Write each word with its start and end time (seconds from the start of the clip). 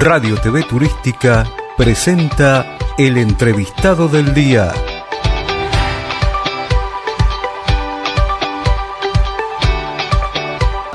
Radio 0.00 0.40
TV 0.40 0.62
Turística 0.62 1.44
presenta 1.76 2.78
el 2.96 3.18
entrevistado 3.18 4.06
del 4.06 4.32
día. 4.32 4.72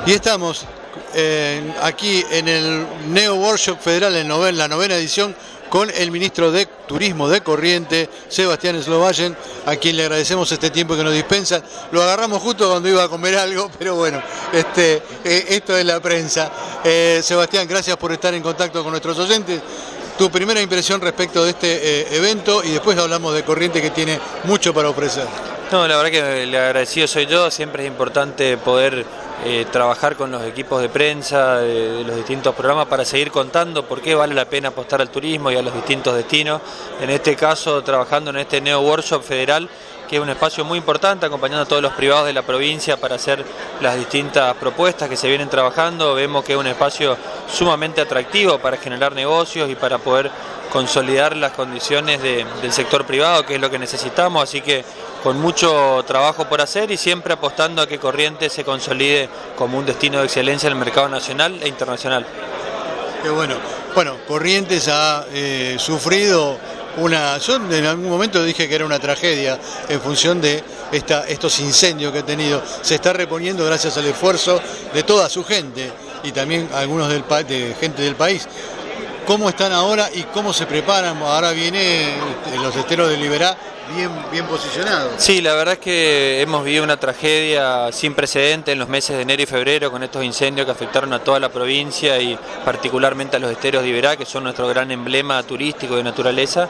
Y 0.05 0.13
estamos 0.13 0.66
eh, 1.13 1.73
aquí 1.81 2.23
en 2.31 2.48
el 2.48 2.88
Neo 3.09 3.36
Workshop 3.36 3.77
Federal, 3.77 4.16
en 4.16 4.58
la 4.58 4.70
novena 4.70 4.95
edición, 4.95 5.35
con 5.74 5.90
el 5.90 6.12
ministro 6.12 6.52
de 6.52 6.68
Turismo 6.68 7.28
de 7.28 7.42
Corriente, 7.42 8.08
Sebastián 8.28 8.80
Slovayen, 8.80 9.36
a 9.66 9.76
quien 9.76 9.98
le 9.98 10.04
agradecemos 10.04 10.52
este 10.52 10.70
tiempo 10.70 10.95
que 10.95 11.04
nos 11.04 11.14
dispensa. 11.16 11.64
Lo 11.91 12.04
agarramos 12.04 12.44
justo 12.44 12.70
cuando 12.70 12.90
iba 12.90 13.04
a 13.04 13.09
comer 13.09 13.36
algo, 13.36 13.72
pero 13.80 13.95
bueno, 13.95 14.22
este, 14.52 15.02
eh, 15.26 15.45
esto 15.50 15.76
es 15.76 15.84
la 15.84 16.00
prensa. 16.00 16.52
Eh, 16.84 17.22
Sebastián, 17.23 17.67
gracias 17.67 17.98
por 17.98 18.12
estar 18.12 18.36
en 18.36 18.44
contacto 18.44 18.84
con 18.84 18.91
nuestros 18.91 19.17
oyentes. 19.17 19.62
Tu 20.16 20.30
primera 20.30 20.62
impresión 20.62 21.02
respecto 21.02 21.44
de 21.44 21.50
este 21.50 22.02
eh, 22.02 22.17
evento 22.17 22.64
y 22.64 22.70
después 22.70 22.95
hablamos 23.00 23.34
de 23.34 23.42
Corriente 23.42 23.81
que 23.81 23.90
tiene 23.90 24.20
mucho 24.44 24.76
para 24.76 24.90
ofrecer. 24.90 25.26
No, 25.72 25.88
la 25.88 25.98
verdad 25.98 26.12
que 26.12 26.44
el 26.44 26.55
agradecido 26.55 27.08
soy 27.08 27.26
yo, 27.26 27.50
siempre 27.50 27.81
es 27.81 27.90
importante 27.90 28.58
poder 28.58 29.08
eh, 29.45 29.65
trabajar 29.71 30.15
con 30.15 30.31
los 30.31 30.43
equipos 30.43 30.81
de 30.81 30.89
prensa 30.89 31.57
de, 31.57 32.03
los 32.05 32.15
distintos 32.15 32.55
programas 32.55 32.88
para 32.88 33.03
seguir 33.05 33.29
contando 33.31 33.85
por 33.85 34.02
qué 34.02 34.16
vale 34.16 34.33
la 34.33 34.45
pena 34.45 34.69
apostar 34.69 35.02
al 35.02 35.09
turismo 35.09 35.52
y 35.52 35.55
a 35.57 35.61
los 35.61 35.73
distintos 35.73 36.16
destinos. 36.16 36.61
En 37.02 37.09
este 37.09 37.35
caso, 37.35 37.83
trabajando 37.83 38.29
en 38.31 38.38
este 38.38 38.61
Neo 38.61 38.79
Workshop 38.81 39.21
Federal, 39.23 39.67
que 40.09 40.17
es 40.17 40.21
un 40.21 40.29
espacio 40.29 40.63
muy 40.63 40.77
importante, 40.77 41.25
acompañando 41.25 41.63
a 41.63 41.66
todos 41.66 41.81
los 41.81 41.93
privados 41.93 42.25
de 42.27 42.33
la 42.33 42.43
provincia 42.43 42.97
para 42.97 43.16
hacer 43.16 43.44
las 43.81 43.95
distintas 43.95 44.53
propuestas 44.55 45.09
que 45.09 45.17
se 45.17 45.27
vienen 45.27 45.50
trabajando. 45.50 46.13
Vemos 46.13 46.44
que 46.44 46.53
es 46.53 46.59
un 46.59 46.67
espacio 46.67 47.17
sumamente 47.52 48.02
atractivo 48.02 48.59
para 48.59 48.78
generar 48.78 49.13
negocios 49.13 49.69
y 49.69 49.75
para 49.75 49.97
poder 49.97 50.30
consolidar 50.72 51.35
las 51.35 51.52
condiciones 51.52 52.22
de- 52.22 52.45
del 52.61 52.72
sector 52.72 53.05
privado, 53.05 53.45
que 53.45 53.55
es 53.55 53.61
lo 53.61 53.69
que 53.69 53.80
necesitamos, 53.80 54.44
así 54.44 54.61
que 54.61 54.83
con 55.23 55.39
mucho 55.39 56.03
trabajo 56.05 56.49
por 56.49 56.59
hacer 56.59 56.91
y 56.91 56.97
siempre 56.97 57.33
apostando 57.33 57.81
a 57.81 57.88
que 57.88 57.97
Corrientes 57.97 58.52
se 58.52 58.66
consolide 58.66 59.29
como 59.55 59.77
un 59.77 59.85
destino 59.85 60.19
de 60.19 60.25
excelencia 60.25 60.67
en 60.67 60.73
el 60.73 60.79
mercado 60.79 61.07
nacional 61.07 61.57
e 61.63 61.69
internacional. 61.69 62.25
Qué 63.23 63.29
bueno. 63.29 63.55
Bueno, 63.95 64.17
Corrientes 64.27 64.89
ha 64.89 65.25
eh, 65.31 65.77
sufrido 65.79 66.57
una. 66.97 67.38
Yo 67.38 67.55
en 67.55 67.85
algún 67.85 68.09
momento 68.09 68.44
dije 68.44 68.67
que 68.67 68.75
era 68.75 68.85
una 68.85 68.99
tragedia 68.99 69.57
en 69.88 70.01
función 70.01 70.41
de 70.41 70.61
estos 70.91 71.59
incendios 71.61 72.11
que 72.11 72.19
ha 72.19 72.25
tenido. 72.25 72.61
Se 72.81 72.95
está 72.95 73.13
reponiendo 73.13 73.66
gracias 73.66 73.97
al 73.97 74.05
esfuerzo 74.05 74.59
de 74.94 75.03
toda 75.03 75.29
su 75.29 75.45
gente 75.45 75.89
y 76.23 76.33
también 76.33 76.67
algunos 76.73 77.07
del 77.07 77.23
de 77.47 77.75
gente 77.79 78.01
del 78.01 78.16
país. 78.16 78.45
¿Cómo 79.25 79.47
están 79.47 79.71
ahora 79.71 80.09
y 80.13 80.23
cómo 80.23 80.52
se 80.52 80.66
preparan? 80.66 81.17
Ahora 81.21 81.52
viene 81.52 82.09
este, 82.09 82.57
los 82.61 82.75
esteros 82.75 83.09
de 83.09 83.17
Liberá 83.17 83.55
bien, 83.95 84.11
bien 84.31 84.45
posicionados. 84.47 85.13
Sí, 85.17 85.41
la 85.41 85.53
verdad 85.53 85.75
es 85.75 85.79
que 85.79 86.41
hemos 86.41 86.63
vivido 86.66 86.83
una 86.83 86.97
tragedia 86.97 87.89
sin 87.94 88.16
precedente 88.16 88.73
en 88.73 88.79
los 88.79 88.89
meses 88.89 89.16
de 89.16 89.21
enero 89.21 89.41
y 89.41 89.45
febrero 89.45 89.91
con 89.91 90.03
estos 90.03 90.25
incendios 90.25 90.66
que 90.66 90.71
afectaron 90.71 91.13
a 91.13 91.19
toda 91.19 91.39
la 91.39 91.49
provincia 91.49 92.19
y 92.19 92.38
particularmente 92.66 93.38
a 93.38 93.39
los 93.39 93.49
esteros 93.51 93.83
de 93.83 93.89
Iberá, 93.89 94.17
que 94.17 94.25
son 94.25 94.44
nuestro 94.44 94.67
gran 94.67 94.91
emblema 94.91 95.41
turístico 95.44 95.95
de 95.95 96.03
naturaleza. 96.03 96.67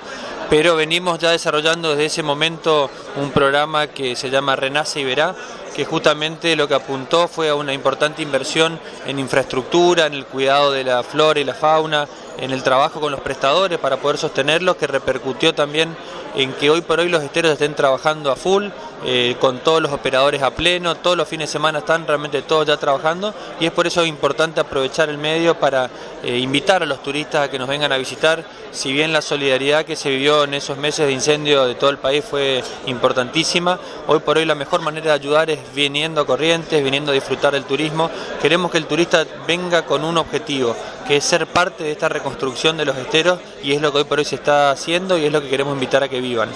Pero 0.50 0.76
venimos 0.76 1.18
ya 1.18 1.32
desarrollando 1.32 1.92
desde 1.92 2.06
ese 2.06 2.24
momento 2.24 2.90
un 3.16 3.32
programa 3.32 3.88
que 3.88 4.16
se 4.16 4.30
llama 4.30 4.56
Renace 4.56 5.00
Iberá, 5.00 5.34
que 5.76 5.86
justamente 5.86 6.56
lo 6.56 6.68
que 6.68 6.76
apuntó 6.76 7.28
fue 7.28 7.50
a 7.50 7.56
una 7.56 7.74
importante 7.74 8.22
inversión 8.22 8.80
en 9.08 9.18
infraestructura, 9.18 10.06
en 10.06 10.14
el 10.14 10.26
cuidado 10.26 10.72
de 10.72 10.84
la 10.84 11.02
flora 11.02 11.40
y 11.40 11.44
la 11.44 11.56
fauna, 11.56 12.08
en 12.38 12.52
el 12.52 12.64
trabajo 12.64 13.00
con 13.00 13.12
los 13.12 13.22
prestadores 13.22 13.80
para 13.80 13.98
poder 13.98 14.18
sostenerlos, 14.18 14.78
que 14.78 14.88
repercutió 14.88 15.54
también 15.54 15.96
en 16.36 16.54
que 16.54 16.70
hoy 16.70 16.82
por 16.82 17.00
hoy 17.00 17.10
los 17.10 17.24
esteros 17.24 17.52
estén 17.52 17.76
trabajando 17.76 18.32
a 18.32 18.36
full, 18.36 18.66
eh, 19.06 19.36
con 19.40 19.60
todos 19.60 19.82
los 19.82 19.92
operadores 19.92 20.42
a 20.42 20.52
pleno, 20.52 20.96
todos 20.96 21.18
los 21.18 21.28
fines 21.28 21.50
de 21.50 21.52
semana 21.52 21.80
están 21.80 22.08
realmente 22.08 22.42
todos 22.42 22.66
ya 22.66 22.78
trabajando 22.78 23.34
y 23.60 23.66
es 23.66 23.72
por 23.72 23.86
eso 23.86 24.06
importante 24.06 24.62
aprovechar 24.62 25.10
el 25.10 25.18
medio 25.18 25.60
para 25.60 25.90
eh, 26.24 26.38
invitar 26.38 26.84
a 26.84 26.86
los 26.86 27.04
turistas 27.04 27.42
a 27.42 27.52
que 27.52 27.60
nos 27.60 27.68
vengan 27.68 27.92
a 27.92 27.98
visitar, 27.98 28.46
si 28.72 28.94
bien 28.94 29.12
la 29.12 29.22
solidaridad 29.22 29.84
que 29.84 29.96
se 29.96 30.10
vivió 30.10 30.46
en 30.46 30.54
esos 30.54 30.78
meses 30.78 31.06
de 31.06 31.12
incendio 31.12 31.66
de 31.66 31.76
todo 31.76 31.90
el 31.90 31.98
país 31.98 32.24
fue 32.24 32.64
importantísima, 32.86 33.78
hoy 34.08 34.20
por 34.20 34.38
hoy 34.38 34.46
la 34.46 34.56
mejor 34.56 34.82
manera 34.82 35.08
de 35.08 35.12
ayudar 35.12 35.50
es 35.50 35.60
viniendo 35.76 36.22
a 36.22 36.26
Corrientes, 36.26 36.84
viniendo 36.84 37.12
a 37.12 37.16
disfrutar 37.16 37.54
del 37.54 37.66
turismo, 37.66 38.10
queremos 38.42 38.72
que 38.72 38.78
el 38.78 38.86
turista 38.86 39.26
venga 39.46 39.86
con 39.86 40.06
un 40.06 40.18
objetivo, 40.18 40.76
que 41.08 41.18
es 41.18 41.24
ser 41.26 41.46
parte 41.48 41.84
de 41.84 41.92
esta 41.92 42.08
reconstrucción 42.08 42.78
de 42.78 42.86
los 42.86 42.98
esteros 42.98 43.40
y 43.62 43.74
es 43.74 43.82
lo 43.82 43.92
que 43.92 43.98
hoy 44.00 44.04
por 44.06 44.20
hoy 44.20 44.26
se 44.26 44.36
está 44.36 44.72
haciendo 44.72 45.18
y 45.18 45.26
es 45.26 45.32
lo 45.32 45.42
que 45.42 45.50
queremos 45.50 45.74
invitar 45.74 46.04
a 46.04 46.08
que 46.08 46.22
vivan. 46.22 46.50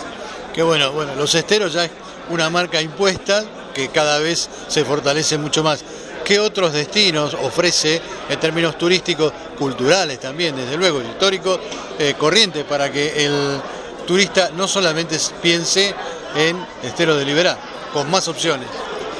Qué 0.53 0.63
bueno, 0.63 0.91
bueno, 0.91 1.13
los 1.15 1.35
esteros 1.35 1.73
ya 1.73 1.87
una 2.29 2.49
marca 2.49 2.81
impuesta 2.81 3.43
que 3.73 3.89
cada 3.89 4.19
vez 4.19 4.49
se 4.67 4.83
fortalece 4.83 5.37
mucho 5.37 5.63
más. 5.63 5.83
¿Qué 6.23 6.39
otros 6.39 6.73
destinos 6.73 7.33
ofrece 7.35 8.01
en 8.29 8.39
términos 8.39 8.77
turísticos, 8.77 9.31
culturales 9.57 10.19
también, 10.19 10.55
desde 10.55 10.75
luego, 10.75 11.01
históricos, 11.01 11.59
eh, 11.97 12.15
corriente 12.17 12.65
para 12.65 12.91
que 12.91 13.25
el 13.25 13.61
turista 14.05 14.49
no 14.55 14.67
solamente 14.67 15.17
piense 15.41 15.93
en 16.35 16.57
Estero 16.83 17.15
de 17.15 17.23
Liberá, 17.23 17.57
con 17.93 18.11
más 18.11 18.27
opciones? 18.27 18.67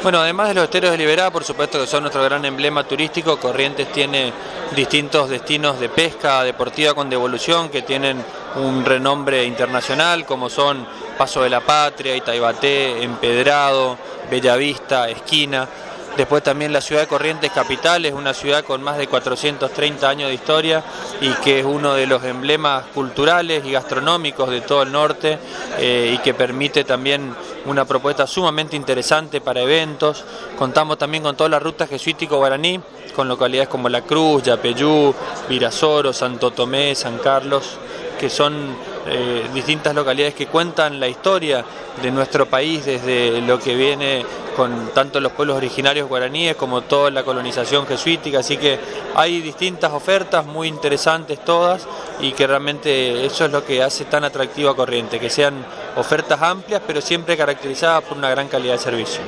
Bueno, 0.04 0.20
además 0.20 0.50
de 0.50 0.54
los 0.54 0.66
esteros 0.66 0.92
de 0.92 0.98
Liberá, 0.98 1.32
por 1.32 1.44
supuesto 1.44 1.80
que 1.80 1.88
son 1.88 2.04
nuestro 2.04 2.24
gran 2.24 2.46
emblema 2.46 2.84
turístico, 2.84 3.38
Corrientes 3.40 3.92
tiene 3.92 4.32
distintos 4.76 5.30
destinos 5.30 5.80
de 5.80 5.90
pesca 5.90 6.44
deportiva 6.44 6.94
con 6.94 7.10
devolución 7.10 7.70
que 7.70 7.82
tienen 7.82 8.24
un 8.56 8.86
renombre 8.86 9.44
internacional, 9.44 10.26
como 10.26 10.50
son 10.50 10.86
Paso 11.18 11.42
de 11.42 11.50
la 11.50 11.62
Patria, 11.62 12.16
Itaibaté, 12.16 13.04
Empedrado, 13.04 13.98
Bellavista, 14.30 15.10
Esquina. 15.10 15.68
Después 16.16 16.42
también 16.42 16.74
la 16.74 16.82
ciudad 16.82 17.02
de 17.02 17.08
Corrientes 17.08 17.52
Capital 17.52 18.04
es 18.06 18.14
una 18.14 18.34
ciudad 18.34 18.64
con 18.64 18.82
más 18.82 18.98
de 18.98 19.08
430 19.08 20.10
años 20.10 20.30
de 20.30 20.36
historia 20.36 20.84
y 21.22 21.30
que 21.44 21.60
es 21.60 21.66
uno 21.66 21.94
de 21.94 22.08
los 22.08 22.24
emblemas 22.24 22.86
culturales 22.94 23.64
y 23.66 23.72
gastronómicos 23.72 24.50
de 24.50 24.62
todo 24.62 24.82
el 24.82 24.92
norte 24.92 25.38
eh, 25.78 26.14
y 26.16 26.18
que 26.20 26.34
permite 26.34 26.84
también 26.84 27.36
una 27.66 27.86
propuesta 27.86 28.26
sumamente 28.26 28.76
interesante 28.76 29.42
para 29.42 29.62
eventos. 29.62 30.24
Contamos 30.58 30.98
también 30.98 31.22
con 31.22 31.36
todas 31.36 31.52
las 31.52 31.62
rutas 31.62 31.88
jesuítico-guaraní, 31.88 32.80
con 33.16 33.28
localidades 33.28 33.70
como 33.70 33.88
La 33.88 34.02
Cruz, 34.02 34.42
Yapeyú, 34.42 35.14
Virasoro, 35.48 36.14
Santo 36.14 36.50
Tomé, 36.50 36.96
San 36.96 37.20
Carlos, 37.20 37.78
que 38.20 38.30
son 38.30 38.76
eh, 39.10 39.48
distintas 39.54 39.96
localidades 39.96 40.34
que 40.36 40.48
cuentan 40.48 41.00
la 41.00 41.08
historia 41.08 41.64
de 42.02 42.12
nuestro 42.12 42.46
país 42.46 42.86
desde 42.86 43.42
lo 43.42 43.60
que 43.60 43.76
viene 43.76 44.26
con 44.56 44.90
tanto 44.94 45.20
los 45.20 45.32
pueblos 45.32 45.58
originarios 45.58 46.10
guaraníes 46.10 46.56
como 46.56 46.82
toda 46.82 47.12
la 47.12 47.24
colonización 47.24 47.86
jesuítica, 47.86 48.40
así 48.40 48.58
que 48.58 48.80
hay 49.16 49.40
distintas 49.42 49.92
ofertas 49.92 50.46
muy 50.46 50.68
interesantes 50.68 51.44
todas 51.46 51.88
y 52.20 52.32
que 52.32 52.48
realmente 52.48 53.26
eso 53.26 53.46
es 53.46 53.52
lo 53.52 53.64
que 53.64 53.84
hace 53.84 54.06
tan 54.06 54.24
atractivo 54.24 54.70
a 54.72 54.76
Corriente, 54.76 55.20
que 55.20 55.30
sean 55.30 55.64
ofertas 55.96 56.42
amplias 56.42 56.82
pero 56.86 57.02
siempre 57.02 57.38
caracterizadas 57.38 58.04
por 58.04 58.18
una 58.18 58.30
gran 58.30 58.48
calidad 58.48 58.74
de 58.74 58.80
servicio. 58.80 59.22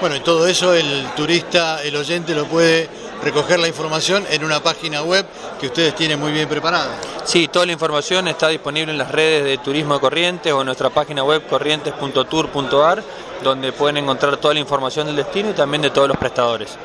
Bueno, 0.00 0.16
y 0.16 0.20
todo 0.20 0.46
eso 0.46 0.74
el 0.74 1.06
turista, 1.16 1.82
el 1.82 1.96
oyente 1.96 2.34
lo 2.34 2.44
puede 2.44 2.88
recoger 3.24 3.58
la 3.58 3.68
información 3.68 4.24
en 4.30 4.44
una 4.44 4.62
página 4.62 5.02
web 5.02 5.26
que 5.60 5.66
ustedes 5.66 5.94
tienen 5.94 6.20
muy 6.20 6.32
bien 6.32 6.48
preparada. 6.48 7.00
Sí, 7.24 7.48
toda 7.48 7.66
la 7.66 7.72
información 7.72 8.28
está 8.28 8.48
disponible 8.48 8.92
en 8.92 8.98
las 8.98 9.10
redes 9.10 9.44
de 9.44 9.58
Turismo 9.58 9.98
Corrientes 9.98 10.52
o 10.52 10.60
en 10.60 10.66
nuestra 10.66 10.90
página 10.90 11.24
web 11.24 11.46
corrientes.tour.ar, 11.48 13.02
donde 13.42 13.72
pueden 13.72 13.96
encontrar 13.96 14.36
toda 14.36 14.54
la 14.54 14.60
información 14.60 15.06
del 15.06 15.16
destino 15.16 15.50
y 15.50 15.54
también 15.54 15.82
de 15.82 15.90
todos 15.90 16.06
los 16.06 16.16
prestadores. 16.18 16.76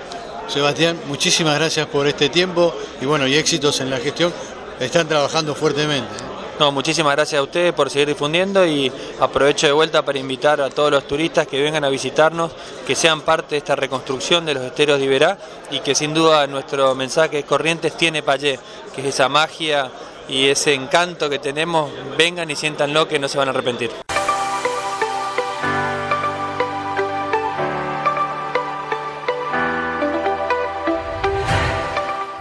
Sebastián, 0.48 1.00
muchísimas 1.08 1.56
gracias 1.56 1.86
por 1.88 2.08
este 2.08 2.30
tiempo 2.30 2.74
y 3.02 3.06
bueno, 3.06 3.28
y 3.28 3.36
éxitos 3.36 3.82
en 3.82 3.90
la 3.90 3.98
gestión. 3.98 4.34
Están 4.80 5.08
trabajando 5.08 5.54
fuertemente. 5.54 6.29
No, 6.60 6.74
muchísimas 6.74 7.16
gracias 7.16 7.40
a 7.40 7.44
ustedes 7.44 7.72
por 7.72 7.90
seguir 7.90 8.10
difundiendo 8.10 8.68
y 8.68 8.92
aprovecho 9.22 9.66
de 9.66 9.72
vuelta 9.72 10.04
para 10.04 10.20
invitar 10.20 10.60
a 10.60 10.70
todos 10.70 10.92
los 10.92 11.08
turistas 11.08 11.48
que 11.48 11.62
vengan 11.62 11.86
a 11.86 11.90
visitarnos, 11.90 12.52
que 12.86 12.96
sean 12.96 13.22
parte 13.22 13.52
de 13.52 13.60
esta 13.60 13.78
reconstrucción 13.78 14.46
de 14.46 14.56
los 14.56 14.64
esteros 14.64 15.00
de 15.00 15.06
Iberá 15.06 15.38
y 15.72 15.80
que 15.80 15.96
sin 15.96 16.14
duda 16.14 16.46
nuestro 16.48 16.94
mensaje 16.96 17.40
es 17.40 17.46
Corrientes 17.46 17.96
tiene 17.96 18.24
Payé, 18.24 18.60
que 18.94 19.00
es 19.00 19.08
esa 19.08 19.30
magia 19.30 19.90
y 20.28 20.48
ese 20.48 20.74
encanto 20.74 21.30
que 21.30 21.40
tenemos, 21.40 21.90
vengan 22.18 22.52
y 22.52 22.58
siéntanlo 22.58 23.08
que 23.08 23.20
no 23.20 23.30
se 23.30 23.38
van 23.38 23.48
a 23.48 23.52
arrepentir. 23.52 23.92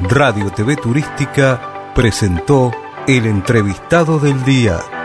Radio 0.01 0.51
TV 0.51 0.75
Turística 0.77 1.93
presentó 1.95 2.73
el 3.09 3.25
entrevistado 3.25 4.19
del 4.19 4.45
día. 4.45 4.98